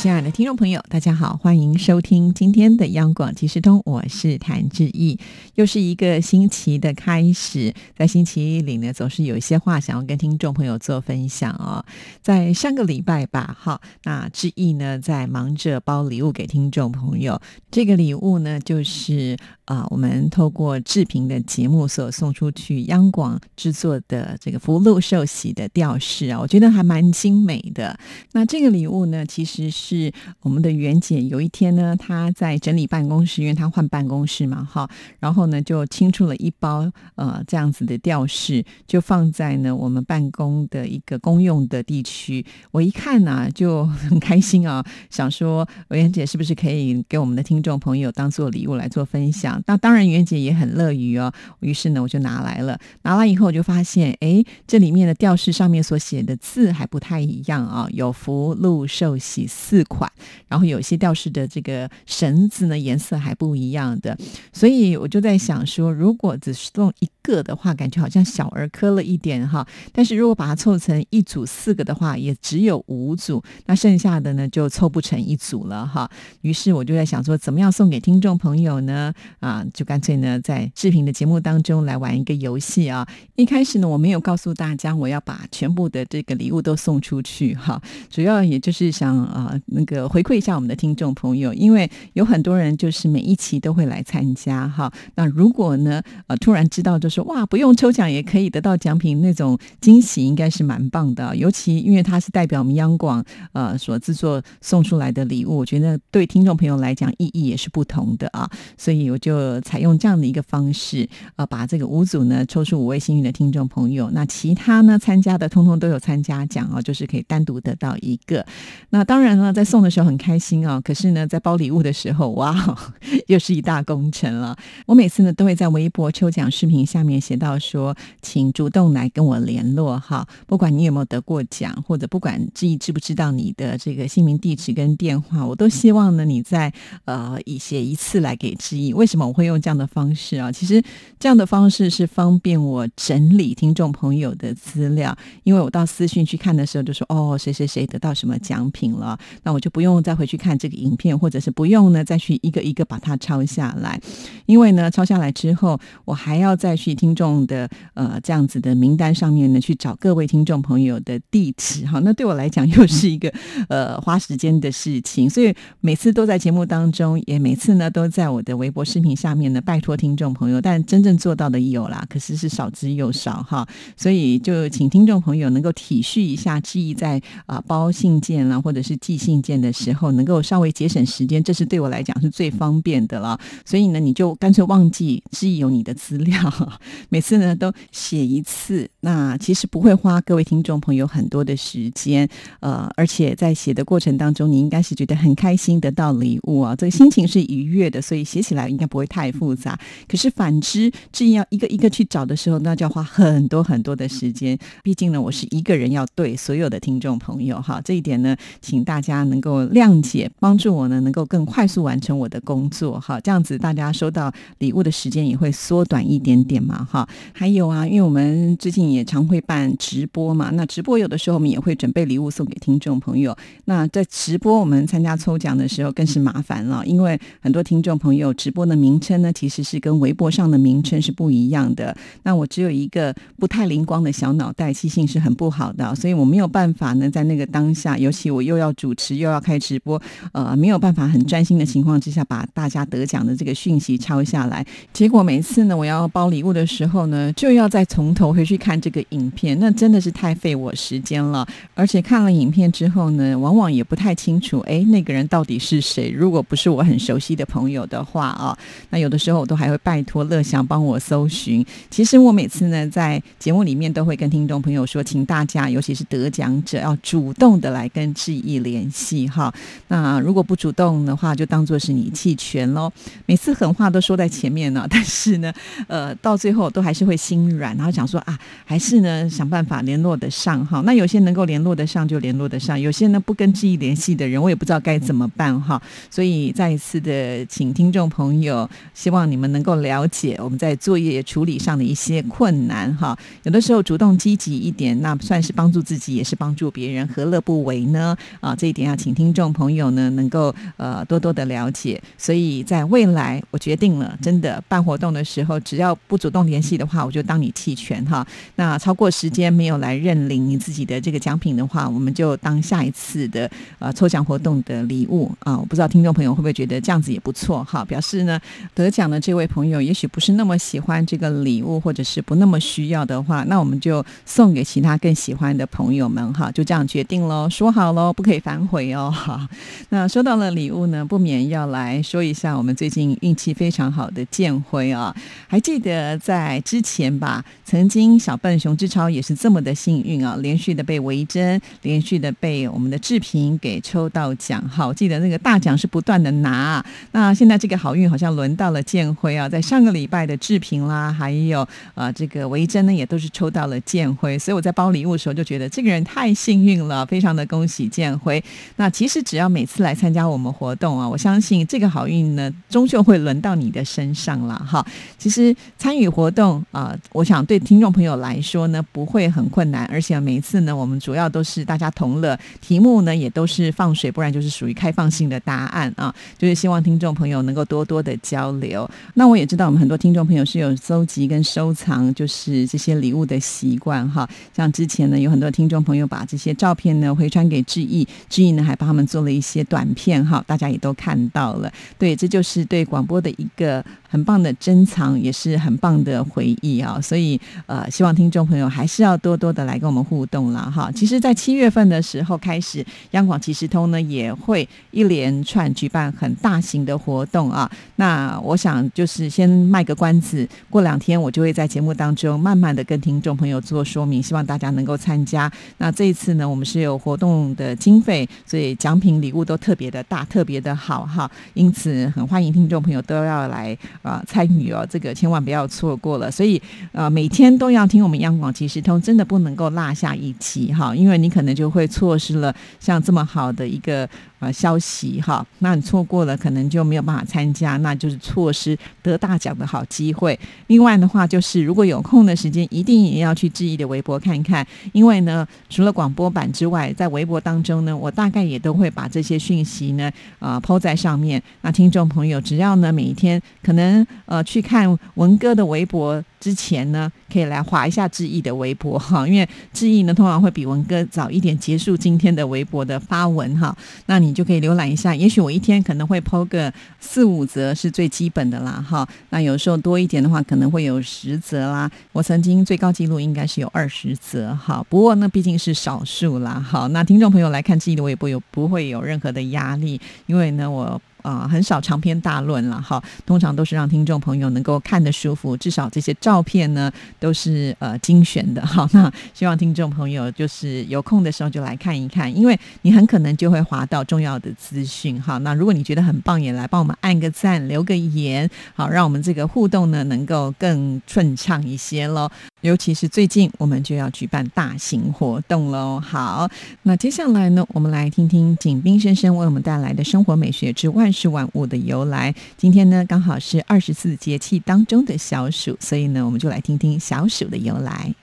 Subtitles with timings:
[0.00, 5.18] 亲爱的听众朋友，大家好，欢迎收听今天的央广即时通，我是谭志毅。
[5.56, 11.84] 又是一个星期的开始，在星期一里呢，总是有一些话想要跟听众朋友做分享哦。
[12.22, 17.38] 在上个礼拜吧，哈，那志毅呢在忙着包礼物给听众朋友。
[17.70, 19.36] 这个礼物呢，就是
[19.66, 28.00] 啊，我们透过志平的节目所送出去，央广制作的这个福禄寿喜的吊饰啊，我觉得还蛮精美的。
[28.32, 29.89] 那这个礼物呢，其实是。
[29.90, 30.12] 是
[30.42, 42.46] 我们的袁姐，有一天呢，她在整理办公室，因为她换办公室嘛，哈，然后呢就清出了一包呃这样子的吊饰，就放在呢我们办公的一个公用的地区。
[42.70, 49.60] 我一看呢就很开心啊，想说袁姐是不是可以给我们的听众朋友当做礼物来做分享？
[49.66, 59.79] 那当然袁姐也很乐于哦，于是呢我就拿来了，拿来以后我就发现，哎，这里面的吊饰上面所写的字还不太一样啊，有福禄寿喜四。
[59.84, 60.10] 款，
[60.48, 64.16] 然后有些吊饰的这个绳子呢颜色还不一样的，
[64.52, 69.66] 所以我就在想说，如果只是送一个的话，感觉好像小儿科了一点哈。
[69.92, 76.10] 但是如果把它凑成一组四个的话，也只有五组，那剩下的呢就凑不成一组了哈。
[76.42, 79.12] 于是我就在想说，怎么样送给听众朋友呢？
[79.40, 83.06] 啊，就干脆呢在视频的节目当中来玩一个游戏啊。
[83.36, 89.58] 一开始呢我没有告诉大家我要把全部的这个礼物都送出去哈，主要也就是想啊。
[89.72, 94.92] 那个回馈一下我们的听众朋友，因为有很多人就是每一期都会来参加哈。
[95.14, 101.36] 那如果呢，呃，突然知道就说哇，不用抽奖也可以得到奖品，那种惊喜应该是蛮棒的。
[101.36, 108.50] 尤其因为它是代表我们央广呃所制作送出来的礼物，我觉得对听众朋友来讲意义也是不同的啊。
[108.76, 118.44] 所以我就采用这样的一个方式，呃，把这个五组呢抽出五位幸运的听众朋友，那其他呢参加的通通都有参加奖啊，就是可以单独得到一个。
[118.88, 119.52] 那当然了。
[119.64, 122.54] 送的时候很开心啊，可是呢，在包礼物的时候，哇，
[123.28, 124.56] 又是一大工程了。
[124.86, 136.72] 我每次呢都会在微博抽奖视频下面写到说，请主动来跟我联络哈，不管你有没有得过奖，或者不管志毅知不知道你的这个姓名、地址跟电话，我都希望呢你在
[137.04, 138.92] 呃以写一次来给志毅。
[138.92, 140.50] 为什么我会用这样的方式啊？
[140.52, 140.82] 其实
[141.18, 149.18] 这样的方式是方便我整理听众朋友的资料，因为我到私讯去看的时候就说，哦，谁谁谁得到什么奖品了。
[149.52, 154.00] 我就不用再回去看这个影片，或者是不用呢再去一个一个把它抄下来，
[154.46, 163.32] 因为呢抄下来之后，我还要再去听众的呃这样子的名单上面呢去找各位听众朋友的地址哈，那对我来讲 又是一个
[163.68, 173.66] 呃花时间的事情，所以每次都在节目当中，也每次呢都在我的微博视频下面呢拜托听众朋友，但真正做到的有啦，可是是少之又少哈，
[173.96, 179.39] 所以就请听众朋友能够体恤一下，志意在啊包信件啦，或者是寄信。
[179.40, 183.38] 件的时候能够稍微节省时间，这是对我来讲是最方便的了。
[183.64, 186.38] 所以呢，你就干脆忘记是有你的资料，
[187.08, 188.88] 每次呢都写一次。
[189.00, 192.28] 那其实不会花各位听众朋友很多的时间，
[192.60, 199.78] 呃，而且在写的过程当中，你应该是觉得很开心得到礼物啊，这个心情是愉悦的，所以写起来应该不会太复杂。
[200.08, 204.58] 可是反之，至于要一个一个去找的时候，那就要花很多很多的时间。
[204.82, 209.20] 毕竟呢，我是一个人要对所有的听众朋友哈，这一点呢，请大家。
[209.30, 217.08] 能够谅解，帮助我呢，能够更快速完成我的工作，哈，这样子大家收到礼物的时间也会缩短一点点嘛，哈。
[217.32, 223.34] 还有啊，因为我们最近也常会办直播嘛，那直播有的时候我们也会准备礼物送给听众朋友。
[223.66, 231.96] 那在直播我们参加抽奖的时候更是麻烦了，因为很多听众朋友直播的名称呢，其实是跟微博上的名称是不一样的。
[232.24, 239.19] 那我只有一个不太灵光的小脑袋，记性是很不好的，所以我没有办法呢，在那个当下，尤其我又要主持。
[239.20, 240.00] 又要开直播，
[240.32, 244.66] 呃，没有办法很专心的情况之下，把大家得奖的这个讯息抄下来。
[244.92, 251.46] 结果每次呢，我要包礼物的时候呢，就要再从头回去看这个影片，那真的是太费我时间了。
[251.74, 256.10] 而且看了影片之后呢，往往也不太清楚，哎，那个人到底是谁？
[256.10, 258.56] 如果不是我很熟悉的朋友的话啊，
[258.90, 261.64] 那有的时候我都还会拜托乐祥帮我搜寻。
[261.90, 268.99] 其实我每次呢，在节目里面都会跟听众朋友说，请大家，尤其是得奖者，要主动的来跟志毅联系。
[269.00, 269.52] 系哈。
[269.88, 272.92] 那如果不主动的话，就当做是你弃权喽。
[273.26, 275.52] 每次狠话都说在前面呢， 但是呢，
[275.88, 280.82] 呃，到最后都还是会心软，然后想说啊，还是呢想办法联络得上哈。
[280.84, 285.80] 那有些能够联络得上就联络得上，有些呢不跟志毅联系的人，我也不知道该怎么办哈。
[286.10, 293.16] 所以再一次的请听众朋友，希望你们能够了解我们在作业处理上的一些困难哈。
[293.44, 298.16] 有的时候主动积极一点，那算是帮助自己，也是帮助别人，何乐不为呢？
[298.40, 302.00] 啊，这一点要请听众朋友呢能够呃多多的了解。
[302.18, 308.26] 所以在未来，我决定了，真的办活动的时候，只要不主动联系的话，我就当你弃权哈。
[308.56, 315.56] 那超过时间没有来认领你自己的这个奖品的话，我们就当下一次的呃抽奖活动的礼物啊。
[315.56, 317.84] 我不知道听众朋友会不会觉得这样子也不错哈？
[317.84, 318.38] 表示呢
[318.74, 326.50] 得奖的这位朋友也许不是那么喜欢这个礼物，或者是不那么需要的话，那我们就送给其他更喜欢的朋友们哈。
[326.50, 329.48] 就这样决定喽，说好喽，不可以反悔哦哈。
[329.90, 335.14] 那收到了礼物呢，不免要来说一下我们最近运气非常好的建辉啊。
[335.46, 344.66] 还记得在之前吧，曾经小笨熊志超也是这么的幸运啊，连续的被维珍，连续的被我们的志平给抽到奖。
[344.68, 346.84] 好，记得那个大奖是不断的拿。
[347.12, 354.38] 那现在这个好运好像轮到了建辉啊，在上个礼拜的志平啦，还有呃这个维珍呢，也都是抽到了建辉。
[354.38, 358.42] 所以我在包礼物的时候就觉得这个人太幸运了，非常的恭喜建辉。
[358.76, 364.84] 那其实只要每次来参加我们活动啊，我相信这个好运呢，终究会轮到你的身上了哈。
[365.18, 376.14] 其实参与活动啊，我想对听众朋友来说呢，不会很困难，而且每一次呢，我们主要都是大家同乐，题目呢也都是放水，不然就是属于开放性的答案啊。
[376.38, 378.88] 就是希望听众朋友能够多多的交流。
[379.14, 384.28] 那我也知道我们很多听众朋友是有搜集跟收藏，就是这些礼物的习惯哈。
[384.56, 391.72] 像之前呢，有很多听众朋友把这些照片呢回传给志毅，志毅呢还帮他们做了一些短片哈，大家也都看到了。
[391.98, 397.00] 对，这就是对广播的一个很棒的珍藏，也是很棒的回忆啊。
[397.00, 400.90] 所以呃，希望听众朋友还是要多多的来跟我们互动了哈。
[400.92, 407.70] 其实，在七月份的时候开始，央广即时通呢也会一连串举办很大型的活动啊。
[407.96, 415.50] 那我想就是先卖个关子，过两天我就会在节目当中慢慢的跟听众朋友做说明，希望大家能够参加。
[415.78, 421.30] 那这一次呢，我们是有活动的经费，所以奖品礼物都特别的大，特别的好哈。
[421.54, 426.28] 因此，很欢迎听众朋友都要来啊参与哦，这个千万不要错过了。
[426.28, 426.60] 所以
[426.90, 434.08] 呃，每天都要听我们央广即时通，真的不能够落下一期哈，因为你可能就会错失了像这么好的一个。
[434.40, 440.36] 啊，消息哈，那你错过了，可能就没有办法参加，那就是错失得大奖的好机会。
[440.68, 451.40] 另外的话，就是如果有空的时间，一定也要去志毅的微博看看，因为呢，除了广播版之外，在微博当中呢，我大概也都会把这些讯息呢，啊，抛在上面。
[451.60, 456.24] 那听众朋友，只要呢每一天可能呃去看文哥的微博。
[456.40, 463.76] 之前呢，可以来划一下志毅的微博哈，因为志毅呢通常会比文哥早一点结束今天的微博的发文哈，
[464.06, 465.14] 那你就可以浏览一下。
[465.14, 471.90] 也许我一天可能会抛个四五则是最基本的啦哈，那有时候多一点的话可能会有十则啦。
[472.12, 476.58] 我曾经最高纪录应该是有二十则哈，不过那毕竟是少数啦。
[476.58, 480.98] 好，那听众朋友来看志毅的微博有不会有任何的压力，因为呢我。
[481.22, 488.88] 啊，很少长篇大论了哈，通常都是让听众朋友能够看得舒服，至少这些照片呢都是呃精选的哈。
[488.92, 495.38] 那希望听众朋友就是有空的时候就来看一看，因为你很可能就会划到重要的资讯哈。
[495.38, 502.30] 那如果你觉得很棒，也来帮我们按个赞，留个言，好，让我们这个互动呢能够更顺畅一些喽。
[502.62, 506.00] 尤其是最近我们就要举办大型活动喽。
[506.00, 506.50] 好，
[506.84, 511.10] 那接下来呢，我们来听听景斌先生为我们带来的生活美学之万。
[511.12, 518.14] 事万物的由来，今天呢刚好是二十四节气当中的小暑，所以呢我们就来听听小暑的由来。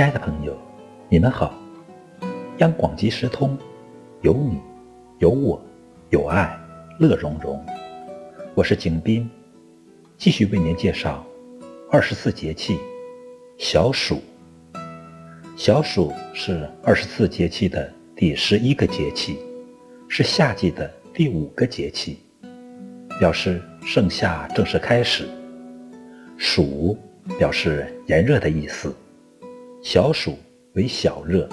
[0.00, 0.56] 亲爱的朋友，
[1.10, 1.52] 你们好，
[2.56, 3.54] 央广即时通。
[4.22, 4.58] 有你，
[5.18, 5.62] 有我，
[6.08, 6.58] 有爱，
[6.98, 7.62] 乐融融。
[8.54, 9.28] 我是景斌，
[10.16, 11.22] 继续为您介绍
[11.90, 12.78] 二十四节气
[13.58, 14.22] 小暑。
[15.54, 19.38] 小暑是二十四节气的第十一个节气，
[20.08, 22.20] 是夏季的第五个节气，
[23.18, 25.28] 表示盛夏正式开始。
[26.38, 26.96] 暑
[27.38, 28.96] 表示炎热的意思，
[29.82, 30.38] 小暑
[30.74, 31.48] 为小热，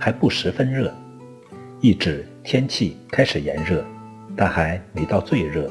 [0.00, 0.90] 还不十分热，
[1.82, 3.84] 意指天气开始炎热，
[4.34, 5.70] 但还没到最热。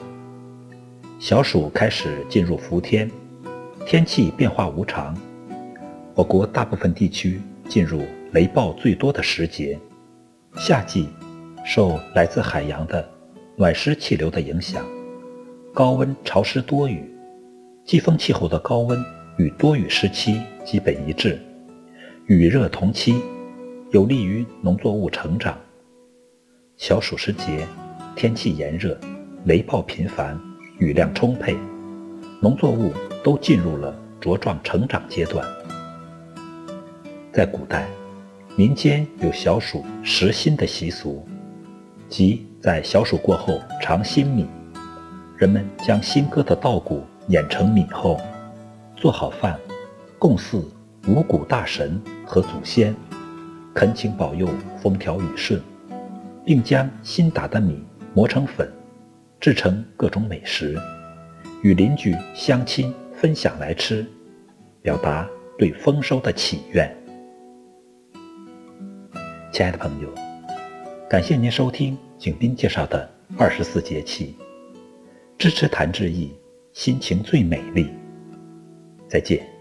[1.17, 3.09] 小暑开始进入伏天，
[3.87, 5.17] 天气变化无常。
[6.13, 9.77] 我国大部分地区进入雷暴最多的时节。
[10.55, 11.09] 夏季
[11.65, 13.07] 受来自海洋的
[13.55, 14.85] 暖湿气流的影响，
[15.73, 17.11] 高温潮湿多雨。
[17.83, 19.03] 季风气候的高温
[19.37, 21.39] 与多雨时期基本一致，
[22.27, 23.22] 雨热同期，
[23.91, 25.57] 有利于农作物成长。
[26.75, 27.65] 小暑时节，
[28.17, 29.00] 天气炎热，
[29.46, 30.38] 雷暴频繁，
[30.77, 31.55] 雨量充沛，
[32.41, 32.91] 农作物
[33.24, 35.48] 都进入了茁壮成长阶段。
[37.31, 37.88] 在古代，
[38.57, 41.25] 民间有小暑食新的习俗，
[42.10, 44.46] 即在小暑过后尝新米，
[45.38, 47.01] 人们将新割的稻谷。
[47.29, 48.17] 碾成米后，
[48.98, 49.57] 做好饭，
[50.17, 50.65] 供祀
[51.10, 52.93] 五谷大神和祖先，
[53.74, 54.50] 恳请保佑
[54.81, 55.62] 风调雨顺，
[56.43, 57.81] 并将新打的米
[58.13, 58.69] 磨成粉，
[59.39, 60.77] 制成各种美食，
[61.63, 64.05] 与邻居乡亲分享来吃，
[64.81, 65.25] 表达
[65.57, 66.93] 对丰收的祈愿。
[69.53, 70.10] 亲爱的朋友，
[71.10, 74.36] 感谢您收听景斌介绍的二十四节气，
[75.38, 76.31] 支持谭志毅。
[76.74, 77.89] 心情最美丽。
[79.07, 79.56] 再见。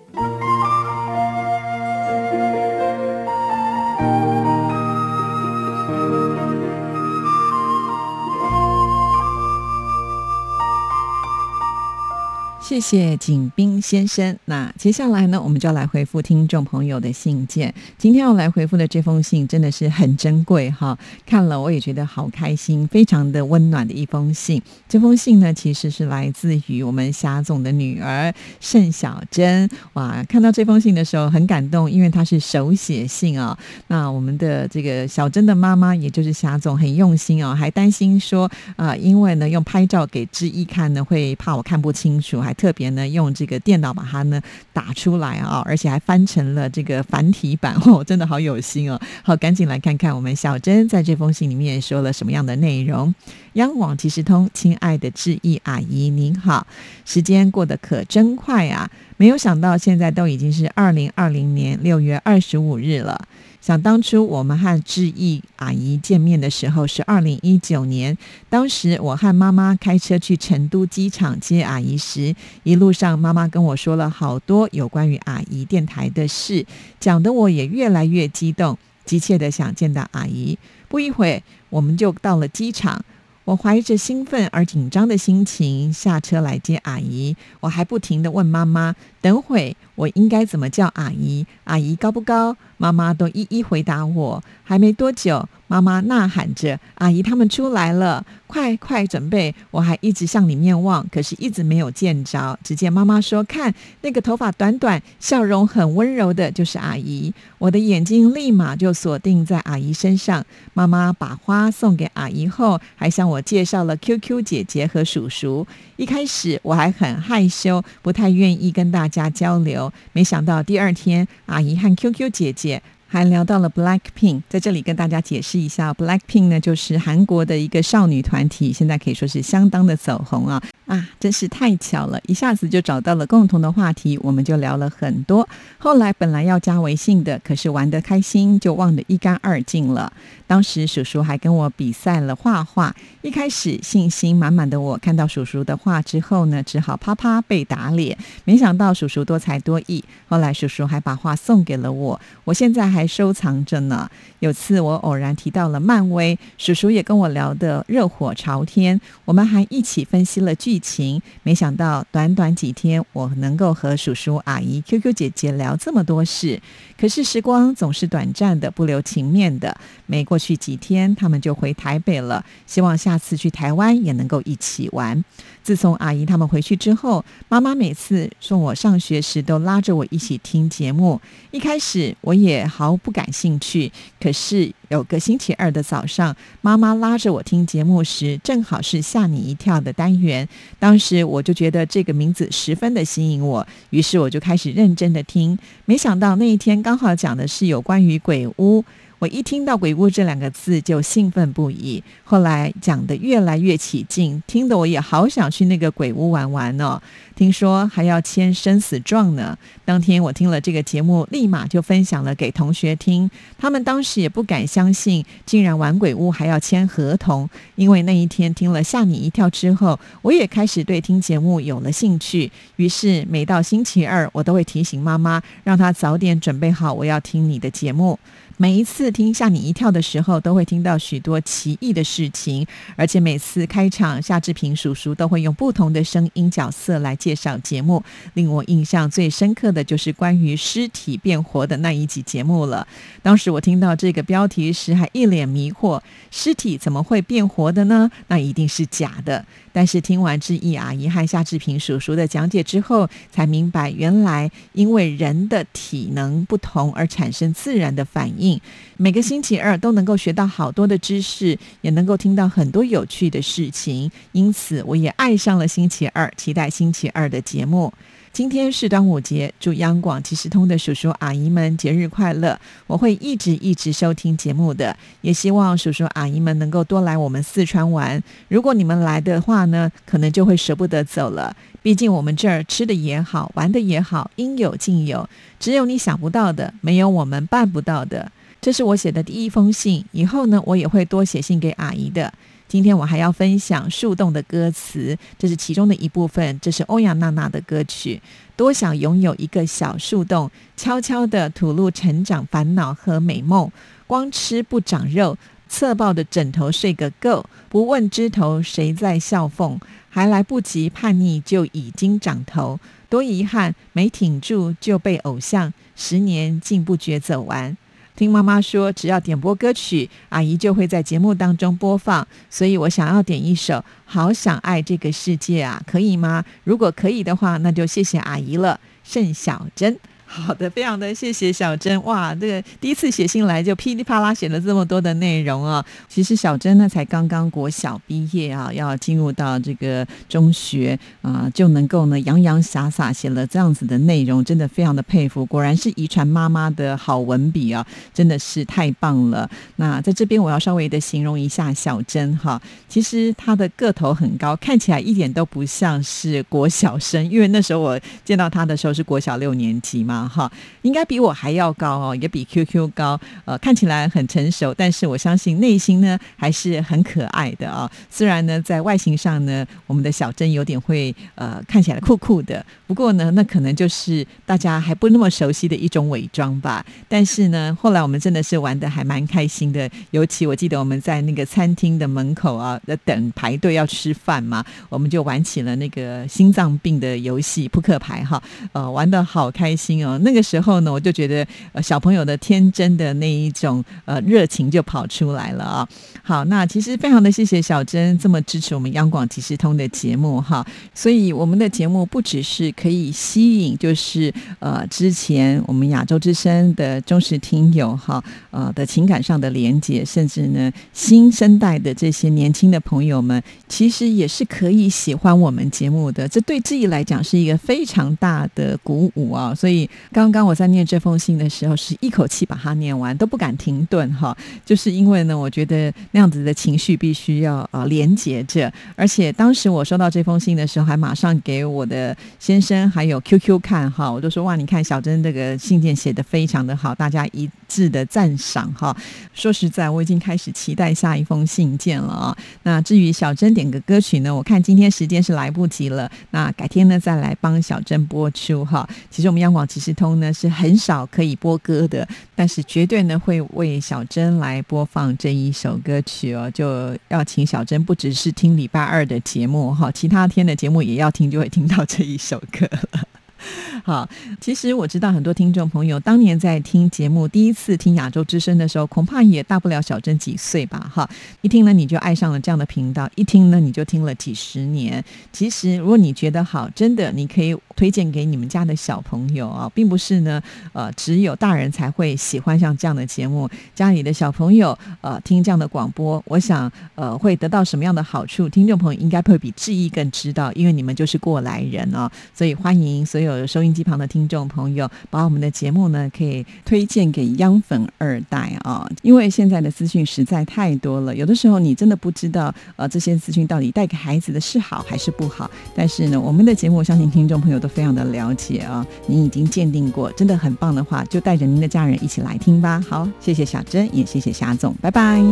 [12.69, 14.37] 谢谢景斌先生。
[14.47, 17.73] 那接下来呢，我们就要来回复听众朋友的信件。
[17.97, 24.61] 今天要来回复的这封信真的是很珍贵哈，看了我也觉得好开心，非常的温暖的一封信。
[24.89, 29.71] 这封信呢，其实是来自于我们霞总的女儿盛小珍。
[29.93, 33.57] 哇，看到这封信的时候很感动，因为她是手写信啊。
[33.87, 42.57] 那我们的这个小珍的妈妈，也就是霞总，很用心哦，还担心说啊，因为呢用拍照给志毅看呢，会怕我看不清楚，还。
[42.57, 44.43] 特特别呢，用这个电脑把它呢
[44.73, 49.01] 打出来啊，而且还翻成了这个繁体版 哦，真的好有心哦。
[49.23, 53.15] 好，赶紧来看看我们小珍在这封信里面说了什么样的内容。
[53.53, 56.67] 央广即时通，亲爱的志毅阿姨您好，
[57.05, 58.91] 时间过得可真快啊！
[59.17, 63.29] 没有想到现在都已经是二零二零年六月二十五日了。
[63.67, 68.17] 想当初我们和志毅阿姨见面的时候是二零一九年，
[68.49, 72.33] 当时我和妈妈开车去成都机场接阿姨时，
[72.63, 76.65] 一路上妈妈跟我说了好多有关于阿姨电台的事，
[77.01, 80.57] 讲得我也越来越激动，急切的想见到阿姨。
[80.87, 83.05] 不一会，我们就到了机场。
[83.47, 88.97] 我怀着兴奋而紧张的心情下车来接阿姨，我还不停的问妈妈
[89.27, 91.45] ：“等会我应该怎么叫阿姨？
[91.65, 94.45] 阿姨高不高？”妈妈都一一回答我。
[94.63, 102.59] 还没多久，妈妈呐喊着：“阿姨他们出来了，快快准备！”我还一直向里面望，可是一直没有见着。
[102.63, 110.45] 只见妈妈说：“看那个头发短短、笑容很温柔的，就是阿姨。”我的眼睛立马就锁定在阿姨身上。
[110.75, 115.67] 妈妈把花送给阿姨后，还向我介绍了 QQ 姐姐和叔叔。
[115.97, 119.91] 一开始我还很害羞，不太愿意跟大家加交流。
[120.13, 122.83] 没想到第二天，阿姨和 QQ 姐姐。
[123.09, 135.49] 还聊到了 Black Pink，在这里跟大家解释一下，Black Pink 呢就是韩国的一个少女团体，现在可以说是相当的走红啊啊，真是太巧了，一下子就找到了共同的话题，我们就聊了很多。
[135.79, 140.13] 后来本来要加微信的，可是玩得开心就忘得一干二净了。
[140.47, 148.17] 当时叔叔还跟我比赛了画画，一开始信心满满的我，看到叔叔的画之后呢，只好啪啪被打脸。
[148.45, 154.09] 没想到叔叔多才多艺，后来叔叔还把画送给了我，我现在还收藏着呢。
[154.39, 161.21] 有次我偶然提到了漫威，叔叔也跟我聊得热火朝天，我们还一起分析了剧情。
[161.43, 166.61] 没想到短短几天，我能够和叔叔、阿姨、QQ 姐姐聊这么多事。
[166.99, 169.77] 可是时光总是短暂的，不留情面的。
[170.07, 172.45] 没过去几天，他们就回台北了。
[172.67, 175.25] 希望下次去台湾也能够一起玩。
[175.63, 181.19] 自从阿姨他们回去之后，妈妈每次送我上学时，都拉着我一起听节目。
[181.53, 183.91] 一开始我也毫不感兴趣，
[184.21, 190.47] 可是有个星期二的早上，妈妈拉着我听节目时，正好是吓你一跳的单元。
[190.79, 195.59] 当时我就觉得这个名字十分的吸引我，于是我就开始认真的听。
[195.87, 198.85] 没想到那一天刚好讲的是有关于鬼屋。
[199.19, 202.03] 我一听到“鬼屋”这两个字就兴奋不已。
[202.23, 207.01] 后来讲的越来越起劲，听得我也好想去那个鬼屋玩玩哦。
[207.35, 209.57] 听说还要签生死状呢。
[209.85, 213.31] 当天我听了这个节目，立马就分享了给同学听。
[213.59, 217.49] 他们当时也不敢相信，竟然玩鬼屋还要签合同。
[217.75, 222.51] 因为那一天听了吓你一跳之后，我也开始对听节目有了兴趣。
[222.77, 228.19] 于是每到星期二，我都会提醒妈妈，让她早点准备好，我要听你的节目。
[228.59, 238.03] 每一次听吓你一跳的时候，都会听到许多奇异的事情，而且每次开场，夏志平叔叔都会用不同的声音角色来介绍节目。
[238.33, 242.87] 令我印象最深刻的就是关于尸体变活的那一集节目了。
[243.23, 248.11] 当时我听到这个标题时，还一脸迷惑：尸体怎么会变活的呢？
[248.29, 249.45] 那一定是假的。
[249.77, 258.59] 但是听完志毅啊、遗憾夏志平叔叔的讲解之后，才明白原来因为人的体能不同而产生自然的反应。
[258.97, 264.11] 每个星期二都能够学到好多的知识，也能够听到很多有趣的事情。
[264.33, 267.93] 因此，我也爱上了星期二，期待星期二的节目。
[268.37, 272.61] 今天是端午节，祝央广即时通的叔叔阿姨们节日快乐！
[272.87, 278.23] 我会一直一直收听节目的，也希望叔叔阿姨们能够多来我们四川玩。
[278.49, 281.57] 如果你们来的话呢，可能就会舍不得走了。
[281.81, 285.27] 毕竟我们这儿吃的也好，玩的也好，应有尽有。
[285.59, 288.31] 只有你想不到的，没有我们办不到的。
[288.61, 292.31] 这是我写的第一封信，以后呢，我也会多写信给阿姨的。
[292.69, 296.59] 今天我还要分享《树洞》的歌词，这是其中的一部分。
[296.61, 298.21] 这是欧阳娜娜的歌曲。
[298.57, 303.71] 多想拥有一个小树洞，悄悄地吐露成长烦恼和美梦。
[304.07, 305.37] 光吃不长肉，
[305.69, 307.45] 侧抱的枕头睡个够。
[307.69, 312.81] 不问枝头谁在笑缝，还来不及叛逆就已经长头。
[313.09, 317.77] 多遗憾，没挺住就被偶像十年竟不觉走完。
[318.17, 322.27] 听妈妈说，只要点播歌曲，阿姨就会在节目当中播放。
[322.49, 323.75] 所以我想要点一首
[324.07, 326.43] 《好想爱这个世界》啊，可以吗？
[326.65, 328.81] 如果可以的话，那就谢谢阿姨了。
[329.05, 329.97] 盛小珍。
[330.29, 335.83] 好的，非常的谢谢小珍哇，这个第一次写信来就噼里啪啦写了这么多的内容啊。
[336.09, 345.47] 其实小珍呢才刚刚国小毕业啊，要进入到这个中学啊，就能够呢洋洋洒洒写了这样子的内容，真的非常的佩服。
[345.47, 349.49] 果然是遗传妈妈的好文笔啊，真的是太棒了。
[349.77, 360.17] 那在这边我要稍微的形容一下小珍哈，其实她的个头很高，看起来一点都不像是国小生，因为那时候我见到她的时候是国小六年级嘛。
[360.29, 360.51] 哈，
[360.83, 363.19] 应该比我还要高哦，也比 QQ 高。
[363.45, 367.91] 呃，看起来很成熟，但是我相信内心呢还是很可爱的啊。
[368.11, 376.85] 虽然呢在外形上呢，我们的小珍有点会呃看起来酷酷的，不过呢那可能就是大家还不那么熟悉的一种伪装吧。
[377.09, 379.91] 但是呢，后来我们真的是玩的还蛮开心的。
[380.11, 390.06] 尤其我记得我们在那个餐厅的门口啊，在等排队要吃饭嘛，我们就玩起了那个心脏病的游戏扑克牌哈，呃，玩的好开心哦。
[390.19, 395.89] 那个时候呢，我就觉得呃小朋友的天真的那一种呃热情就跑出来了啊。
[396.23, 400.67] 好，那其实非常的谢谢小珍这么支持我们央广即时通的节目哈。
[400.95, 416.27] 所以我们的节目不只是可以吸引，就是呃之前我们亚洲之声的忠实听友哈呃的情感上的连接，甚至呢新生代的这些年轻的朋友们，其实也是可以喜欢我们节目的。
[416.29, 419.55] 这对自己来讲是一个非常大的鼓舞啊。
[419.55, 419.89] 所以。
[420.13, 424.37] 刚刚我在念这封信的时候，是一口气把它念完，都不敢停顿哈。
[424.65, 428.73] 就是因为呢，我觉得那样子的情绪必须要啊连接着。
[428.95, 438.97] 而且当时我收到这封信的时候，还马上给我的先生还有 QQ 看哈，我就说哇，你看小珍这个信件写的非常的好，大家一致的赞赏哈。
[439.35, 442.39] 说实在，我已经开始期待下一封信件了啊。
[442.63, 448.89] 那至于小珍点个歌曲呢，我看今天时间是来不及了，那改天呢再来帮小珍播出哈。
[449.11, 449.97] 其实我们央广其实。
[449.97, 463.09] 通呢是很少可以播歌的，但是绝对呢会为小珍来播放这一首歌曲哦，就要请小珍不只是听礼拜二的节目哈，其他天的节目也要听，就会听到这一首歌了。
[463.85, 464.09] 好，
[464.41, 470.91] 其实我知道很多听众朋友当年在听节目，第一次听亚洲之声的时候，恐怕也大不了小珍几岁吧。
[470.93, 471.09] 哈，
[471.43, 475.05] 一听呢你就爱上了这样的频道，一听呢你就听了几十年。
[475.33, 512.85] 其实如果你觉得好，真的你可以推荐给你们家的小朋友啊，并不是呢，呃，只有大人才会喜欢像这样的节目，家里的小朋友呃听这样的广播，我想呃会得到什么样的好处，听众朋友应该会比志毅更知道，因为你们就是过来人啊，所以欢迎所有收音机旁的听众朋友，把我们的节目呢可以推荐给央粉二代啊，因为现在的资讯实在太多了，有的时候你真的不知道呃这些资讯到底带给孩子的是好还是不好，但是呢，我们的节目相信听众朋友都非常的了解啊，您已经鉴定过，真的很棒的话，就带着您的家人一起来听吧。
[512.89, 515.23] 好，谢谢小珍，也谢谢霞总，拜拜。